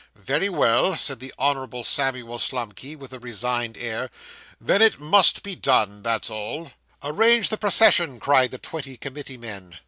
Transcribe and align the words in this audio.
'Very 0.15 0.49
well,' 0.49 0.95
said 0.95 1.19
the 1.19 1.31
Honourable 1.37 1.83
Samuel 1.83 2.39
Slumkey, 2.39 2.95
with 2.95 3.13
a 3.13 3.19
resigned 3.19 3.77
air, 3.77 4.09
'then 4.59 4.81
it 4.81 4.99
must 4.99 5.43
be 5.43 5.53
done. 5.53 6.01
That's 6.01 6.31
all.' 6.31 6.71
'Arrange 7.03 7.49
the 7.49 7.57
procession,' 7.57 8.19
cried 8.19 8.49
the 8.49 8.57
twenty 8.57 8.97
committee 8.97 9.37
men. 9.37 9.77